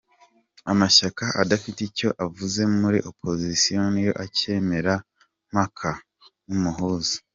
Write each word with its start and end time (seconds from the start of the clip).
Amashyaka 0.71 1.25
adafite 1.41 1.79
icyo 1.89 2.09
avuze 2.25 2.61
muri 2.79 2.99
opozisiyo 3.09 3.81
niyo 3.93 4.13
akemera 4.25 4.93
Mkapa 5.51 5.91
nk’umuhuza. 6.45 7.15